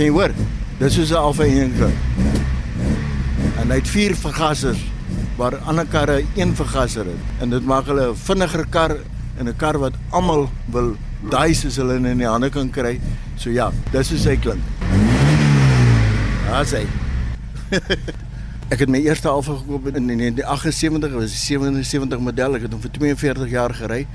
[0.00, 0.32] Kan jy hoor?
[0.78, 1.92] Dis soos 'n Alfa 1 kar.
[3.60, 4.80] En hy het vier vergassers
[5.36, 7.20] waar ander karre een vergasser het.
[7.40, 8.96] En dit maak hulle 'n vinniger kar
[9.36, 10.96] en 'n kar wat almal wil
[11.28, 12.98] daai soos hulle in die hande kan kry.
[13.36, 14.62] So ja, dis hoe sy klink.
[16.48, 16.86] Daar's hy.
[18.72, 22.54] ek het my eerste Alfa gekoop in 1978, was 'n 77 model.
[22.54, 24.06] Ek het hom vir 42 jaar gery.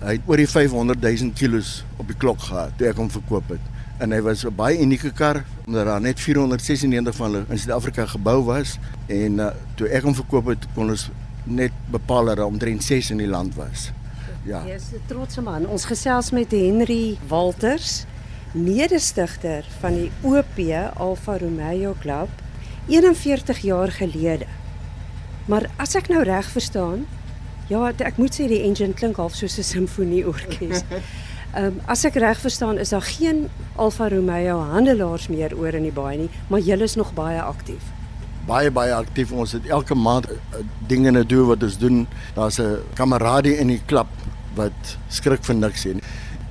[0.00, 3.48] Hy het oor die 500 000 kilos op die klok gehad toe ek hom verkoop
[3.48, 3.60] het
[3.98, 8.06] en hy was 'n baie unieke kar omdat daar net 496 van hulle in Suid-Afrika
[8.06, 11.10] gebou was en uh, toe ek hom verkoop het kon ons
[11.44, 13.90] net bepaal dat omtrent 6 in die land was.
[14.44, 14.62] Ja.
[14.66, 15.66] Jy is 'n trotse man.
[15.66, 18.04] Ons gesels met Henry Walters,
[18.52, 20.58] mede-stigter van die OP
[20.96, 22.28] Alfa Romeo Club
[22.86, 24.46] 41 jaar gelede.
[25.46, 27.06] Maar as ek nou reg verstaan,
[27.68, 30.82] ja, ek moet sê die engine klink half soos 'n simfonieorkes.
[31.54, 35.86] Ehm um, as ek reg verstaan is daar geen Alfa Romeo handelaars meer oor in
[35.88, 37.82] die baie nie, maar julle is nog baie aktief.
[38.46, 39.32] Baie baie aktief.
[39.32, 42.06] Ons het elke maand uh, dinge na doen wat ons doen.
[42.34, 44.06] Daar's 'n kameradie in die klub
[44.54, 46.00] wat skrik vir niks sien.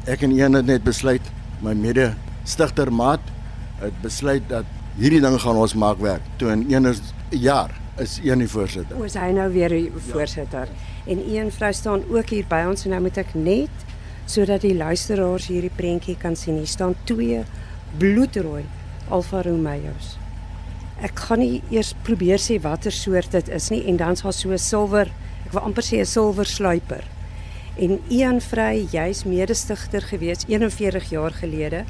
[0.06, 1.22] Ek en een het net besluit,
[1.62, 3.22] my mede stigter maat
[3.80, 4.66] het besluit dat
[4.98, 6.22] hierdie ding gaan ons maak werk.
[6.38, 8.98] Toe in een is jaar is een die voorsitter.
[8.98, 10.68] O, is hy nou weer die voorsitter?
[11.06, 11.14] Ja.
[11.14, 13.86] En een vrou staan ook hier by ons en nou moet ek net
[14.28, 16.60] sodat die luisteraars hierdie prentjie kan sien.
[16.60, 17.44] Hier staan twee
[17.98, 18.66] bloedrooi
[19.10, 20.16] Alfa Romeo's.
[21.02, 24.52] Ek gaan nie eers probeer sê watter soort dit is nie en dan's daar so
[24.52, 25.08] 'n silwer,
[25.46, 27.04] ek wil amper sê 'n silwer sluiper.
[27.78, 31.86] En Ian Vrey, jy's mede-stigter gewees 41 jaar gelede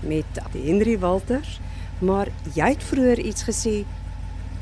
[0.00, 1.60] met Henry Walters,
[1.98, 3.84] maar jy het vroeër iets gesê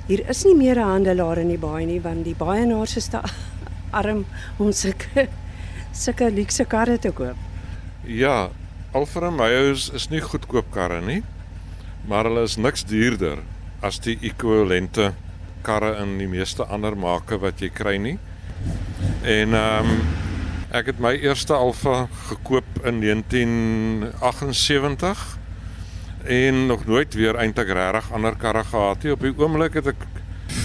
[0.07, 3.21] hier is nie meer 'n handelaar in die baai nie want die baaienaars is te
[4.01, 4.25] arm
[4.59, 5.29] om sulke
[5.93, 7.37] sulke luukse karre te koop.
[8.07, 8.51] Ja,
[8.93, 11.23] Alfa Romeo's is nie goedkoop karre nie,
[12.09, 13.39] maar hulle is niks duurder
[13.87, 15.13] as die ekwivalente
[15.67, 18.19] karre in die meeste ander make wat jy kry nie.
[19.23, 20.01] En ehm um,
[20.71, 25.39] ek het my eerste Alfa gekoop in 1978
[26.31, 29.13] en nog nooit weer eintlik regtig ander karre gehad nie.
[29.13, 30.07] Op die oomblik het ek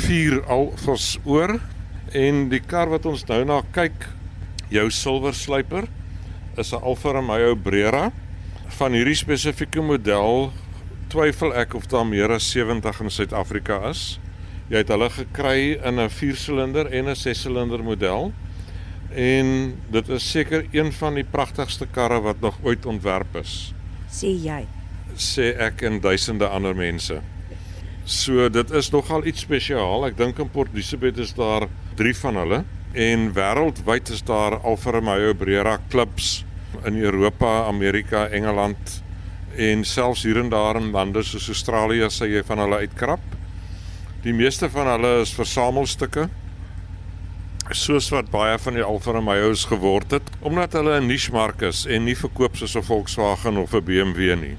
[0.06, 1.58] 4 Alfas oor
[2.14, 4.06] en die kar wat ons nou na kyk
[4.74, 5.88] jou silwer sluiper
[6.58, 8.12] is 'n Alfa Romeo Brera.
[8.68, 10.52] Van hierdie spesifieke model
[11.08, 14.20] twyfel ek of daar meer as 70 in Suid-Afrika is.
[14.70, 18.34] Jy het hulle gekry in 'n 4-silinder en 'n 6-silinder model.
[19.14, 23.74] En dit is seker een van die pragtigste karre wat nog ooit ontwerp is.
[24.10, 24.66] Sê jy?
[25.16, 27.22] Sê ek en duisende ander mense.
[28.06, 30.06] So dit is nogal iets spesiaal.
[30.06, 32.64] Ek dink in Port Elizabeth is daar 3 van hulle
[32.96, 36.46] en wêreldwyd is daar Alfa Romeo Brera klubs
[36.88, 39.02] in Europa, Amerika, Engeland
[39.56, 43.24] en selfs hier en daar in lande soos Australië sê jy van hulle uitkrap.
[44.24, 46.30] Die meeste van hulle is versamelstukke
[47.76, 51.86] soos wat baie van die Alfa Romeo's geword het omdat hulle 'n niche mark is
[51.86, 54.58] en nie verkoop soos 'n Volkswagen of 'n BMW nie.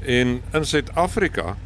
[0.00, 1.56] En in Suid-Afrika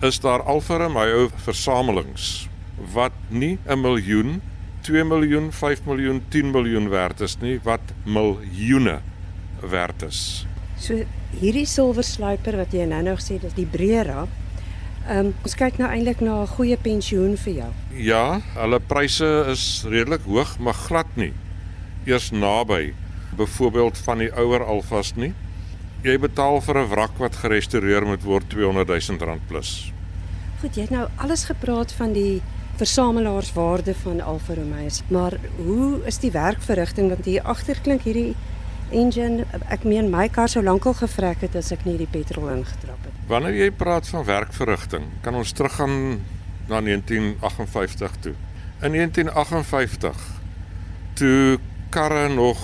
[0.00, 2.48] is daar Alfa Romeo versamelings
[2.92, 4.40] wat nie 'n miljoen
[4.86, 9.00] 2 miljoen, 5 miljoen, 10 miljoen werd is nie, wat miljoene
[9.60, 10.20] werd is.
[10.78, 11.02] So
[11.40, 14.26] hierdie silversluiper wat jy nou nou gesê dis die Brera.
[15.06, 17.70] Ehm um, ons kyk nou eintlik na 'n goeie pensioen vir jou.
[17.94, 21.32] Ja, hulle pryse is redelik hoog, maar glad nie.
[22.06, 22.94] Eers naby
[23.36, 25.32] byvoorbeeld van die ouer Alfas nie.
[26.02, 29.92] Jy betaal vir 'n wrak wat gerestoreer moet word 200 000 rand plus.
[30.60, 32.42] Goed, jy het nou alles gepraat van die
[32.76, 34.88] versamelaarswaarde van Alfa Romeo.
[35.08, 38.34] Maar hoe is die werkverrigting want hier agter klink hierdie
[38.90, 43.02] engine ek meen my kar sou lankal gevrek het as ek nie die petrol ingetrap
[43.02, 43.14] het.
[43.30, 46.20] Wanneer jy praat van werkverrigting, kan ons teruggaan
[46.68, 48.34] na 1958 toe.
[48.84, 50.26] In 1958
[51.16, 51.58] toe
[51.90, 52.60] karre nog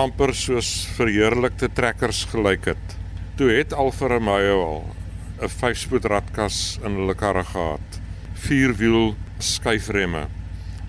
[0.00, 2.96] amper soos verheerlikte trekkers gelyk het.
[3.36, 4.84] Toe het Alfa Romeo al
[5.40, 7.99] 'n 5-spoed radkas in hulle karre gehad
[8.40, 10.26] vierwiel skuifremme,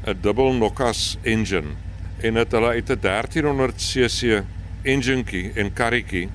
[0.07, 1.75] 'n dubbel Nokkas engine
[2.21, 4.44] en het hulle uit 'n 1300 cc
[4.83, 6.30] enginetjie en karretjie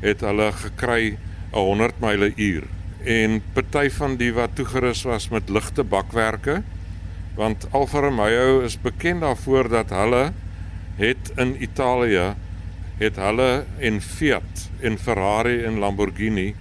[0.00, 1.16] het hulle gekry
[1.52, 2.64] 'n 100 myle uur.
[3.04, 6.62] En party van die wat toegerus was met ligte bakwerke
[7.36, 10.32] want Alfa Romeo is bekend daarvoor dat hulle
[10.96, 12.34] het in Italië
[12.98, 16.54] het hulle en Fiat en Ferrari en Lamborghini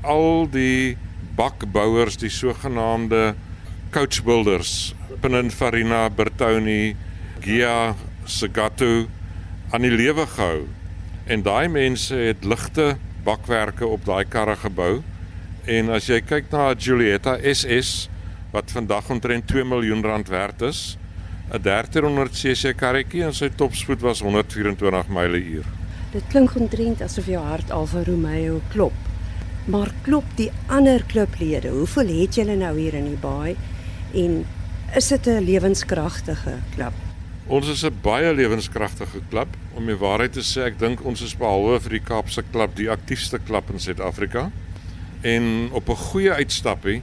[0.00, 0.96] al die
[1.40, 3.34] bakbouers, die sogenaamde
[3.94, 4.92] coach builders,
[5.22, 6.96] Pininfarina, Bertoni,
[7.40, 7.94] Gia,
[8.28, 9.06] Segato
[9.72, 10.66] aan die lewe gehou.
[11.30, 15.00] En daai mense het ligte bakwerke op daai karre gebou.
[15.64, 18.08] En as jy kyk na Julietta SS
[18.52, 20.98] wat vandag omtrent 2 miljoen rand werd is,
[21.52, 25.64] 'n 1300 cc karretjie en sy topspoed was 124 myl/uur.
[26.12, 29.09] Dit klink omtrent asof jou hart Alfa Romeo klop.
[29.70, 31.70] Maar klop die ander klublede?
[31.70, 33.54] Hoeveel het julle nou hier in die baai?
[34.18, 34.40] En
[34.98, 36.92] is dit 'n lewenskragtige klub?
[37.46, 39.48] Ons is 'n baie lewenskragtige klub.
[39.74, 42.90] Om die waarheid te sê, ek dink ons is behalwe vir die Kaapse klub die
[42.90, 44.50] aktiefste klub in Suid-Afrika.
[45.20, 47.02] En op 'n goeie uitstappie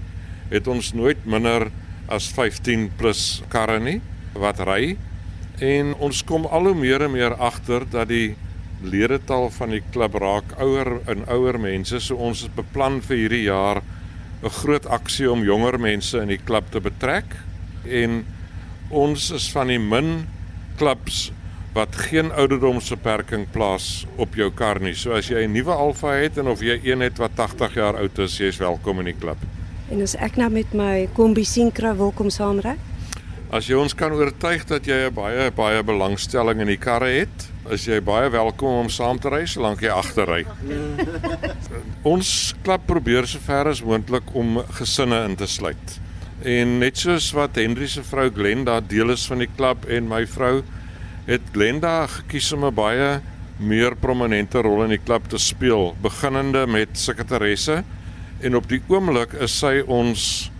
[0.49, 1.71] het ons nooit minder
[2.07, 4.01] as 15 plus karre nie
[4.33, 4.97] wat ry.
[5.59, 8.35] En ons kom al hoe meer en meer agter dat die
[8.83, 11.99] ledetal van die klub raak ouer en ouer mense.
[11.99, 13.81] So ons het beplan vir hierdie jaar
[14.43, 17.25] 'n groot aksie om jonger mense in die klub te betrek
[17.89, 18.25] en
[18.89, 20.27] ons is van die min
[20.77, 21.31] klubs
[21.73, 24.95] wat geen ouderdomsbeperking plaas op jou kar nie.
[24.95, 27.97] So as jy 'n nuwe Alfa het en of jy een het wat 80 jaar
[27.97, 29.37] oud is, jy's welkom in die klub.
[29.91, 32.75] En as ek nou met my Kombi Sinkra wil kom saamry?
[33.47, 37.47] As jy ons kan oortuig dat jy 'n baie baie belangstelling in die karre het,
[37.71, 40.43] is jy baie welkom om saam te ry solank jy agterry.
[42.03, 45.99] ons klub probeer sover as moontlik om gesinne in te sluit.
[46.43, 50.25] En net soos wat Henry se vrou Glenda deel is van die klub en my
[50.27, 50.61] vrou
[51.25, 53.21] het Glenda gekies om 'n baie
[53.59, 57.83] meer prominente rol in die klub te speel, beginnende met sekretaresse
[58.41, 60.51] en op die oomblik is sy ons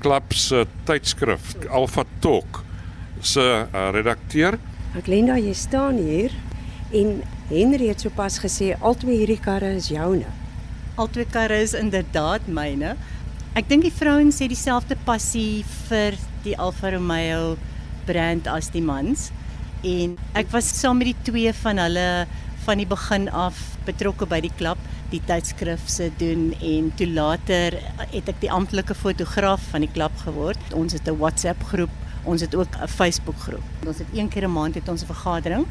[0.00, 2.62] klub se tydskrif Alpha Talk
[3.22, 4.58] se uh, redakteur.
[5.04, 6.34] Glenda, jy staan hier
[6.96, 7.20] en
[7.50, 10.28] Henry het sopas gesê albei hierdie karre is joune.
[10.98, 12.96] Albei karre is inderdaad myne.
[13.58, 17.56] Ek dink die vrouens het dieselfde passie vir die Alfa Romeo
[18.08, 19.28] brand as die mans
[19.86, 22.06] en ek was saam met die twee van hulle
[22.66, 24.80] van die begin af betrokke by die klub,
[25.10, 27.76] die tydskrif se doen en toe later
[28.10, 30.60] het ek die amptelike fotograaf van die klub geword.
[30.74, 31.90] Ons het 'n WhatsApp groep,
[32.24, 33.66] ons het ook 'n Facebook groep.
[33.86, 35.66] Ons het een keer 'n maand het ons 'n vergadering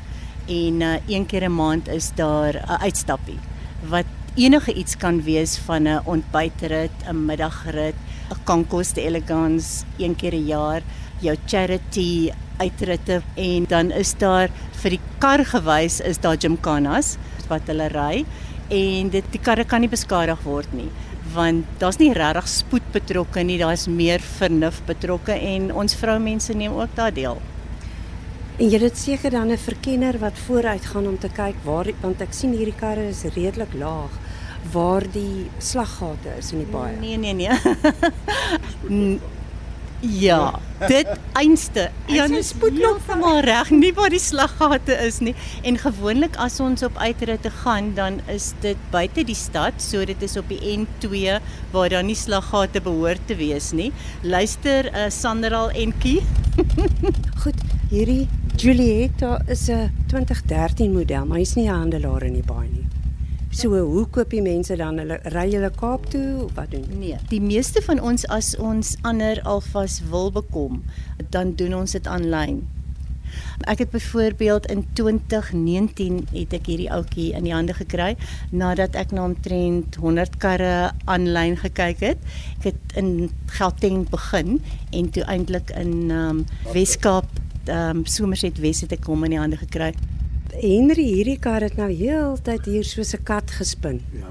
[0.47, 3.39] en uh, een keer 'n maand is daar 'n uitstappie
[3.87, 4.05] wat
[4.35, 7.95] enige iets kan wees van 'n ontbytrit, 'n middagrit,
[8.29, 10.81] 'n kankos te elegans een keer 'n jaar,
[11.19, 14.49] jou charity uitritte en dan is daar
[14.81, 18.25] vir die kar gewys is daar gymkanas wat hulle ry
[18.69, 20.89] en dit die karre kan nie beskadig word nie
[21.33, 26.73] want daar's nie regtig spoed betrokke nie, daar's meer vernuf betrokke en ons vroumense neem
[26.73, 27.37] ook daar deel.
[28.59, 32.21] En jy het seker dan 'n verkenner wat vooruit gaan om te kyk waar want
[32.21, 34.11] ek sien hierdie karre is redelik laag
[34.71, 36.97] waar die slaggate is in die baie.
[36.99, 39.19] Nee nee nee.
[40.27, 41.89] ja, dit einste.
[42.07, 45.35] Een spoedklop van maar reg, nie waar die slaggate is nie.
[45.63, 50.21] En gewoonlik as ons op uitritte gaan, dan is dit buite die stad, so dit
[50.21, 51.39] is op die N2
[51.71, 53.91] waar daar nie slaggate behoort te wees nie.
[54.21, 56.21] Luister, uh, Sanderal Entjie.
[57.43, 57.59] Goed,
[57.89, 58.27] hierdie
[58.59, 62.98] Julietta is 'n 2013 model, maar hy's nie 'n handelaar in die baai nie.
[63.49, 66.85] So hoe koop die mense dan hulle ry hulle Kaap toe of wat doen?
[67.01, 70.83] Nee, die meeste van ons as ons ander alvas wil bekom,
[71.33, 72.61] dan doen ons dit aanlyn.
[73.69, 78.15] Ek het byvoorbeeld in 2019 het ek hierdie ouetjie in die hande gekry
[78.49, 82.23] nadat ek na omtrent 100 karre aanlyn gekyk het.
[82.61, 84.57] Ek het in Gauteng begin
[84.93, 87.29] en toe eintlik in um, Weskaap
[87.69, 89.91] ehm um, Somerset Wes het ek hom in die hande gekry.
[90.55, 94.01] Henry, hierdie kar het nou heeltyd hier soos 'n kat gespin.
[94.13, 94.27] Ja.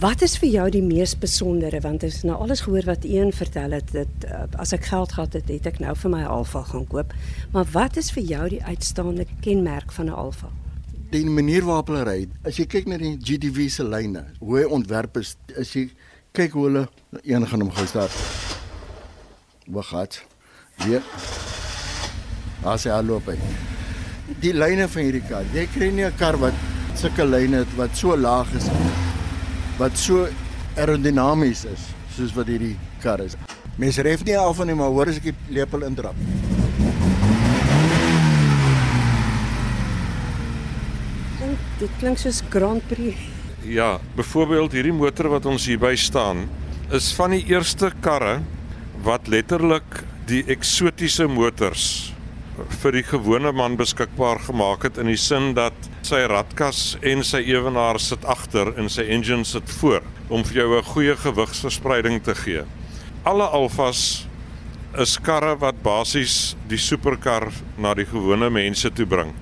[0.00, 3.70] Wat is vir jou die mees besondere want het nou alles gehoor wat een vertel
[3.70, 6.86] het dat uh, as ek geld gehad het, het ek nou vir my Alfa gaan
[6.86, 7.12] koop.
[7.52, 10.48] Maar wat is vir jou die uitstaande kenmerk van 'n Alfa?
[11.10, 12.28] Die manier waarop hulle ry.
[12.44, 15.90] As jy kyk na die GTV se lyne, hoe hy ontwerp is, as jy
[16.32, 16.88] kyk hoe hulle
[17.22, 18.12] een gaan hom gou start.
[19.66, 20.24] Wag gehad.
[20.84, 21.02] Weer.
[22.64, 23.77] As hy loop hy.
[24.38, 25.46] Die lyne van hierdie kar.
[25.54, 26.54] Jy kry nie 'n kar wat
[26.94, 28.68] sulke lyne het wat so laag is
[29.78, 30.28] wat so
[30.76, 31.80] aerodinamies is
[32.16, 33.34] soos wat hierdie kar is.
[33.76, 36.14] Mense ref nie af van hom maar hoor as ek die lepel indrap.
[41.78, 43.14] Dit klink soos Grand Prix.
[43.62, 46.48] Ja, byvoorbeeld hierdie motor wat ons hier by staan
[46.90, 48.40] is van die eerste karre
[49.02, 52.17] wat letterlik die eksotiese motors
[52.82, 55.74] vir die gewone man beskikbaar gemaak het in die sin dat
[56.06, 60.78] sy radkas en sy ewenaar sit agter en sy engine sit voor om vir jou
[60.78, 62.62] 'n goeie gewigsverspreiding te gee.
[63.24, 64.26] Alle Alfas
[64.96, 69.34] is karre wat basies die superkar na die gewone mense toe bring.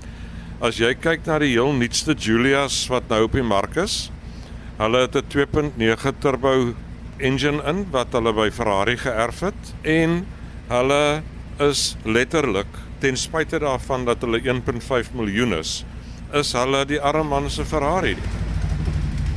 [0.61, 4.11] As jy kyk na die heel nuutste Julias wat nou op die mark is,
[4.77, 6.75] Hulle het 'n 2.9 turbo
[7.17, 10.27] engine in wat hulle by Ferrari geërf het en
[10.69, 11.23] hulle
[11.59, 12.69] is letterlik
[13.01, 15.85] ten spyte daarvan dat hulle 1.5 miljoen is,
[16.33, 18.17] is hulle die arme man se Ferrari.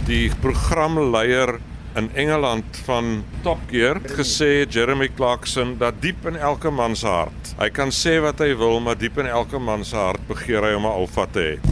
[0.07, 1.59] Die programleier
[1.99, 7.07] in Engeland van Top Gear het gesê Jeremy Clarkson dat diep in elke man se
[7.07, 7.53] hart.
[7.59, 10.73] Hy kan sê wat hy wil, maar diep in elke man se hart begeer hy
[10.77, 11.68] om 'n alfa te hê.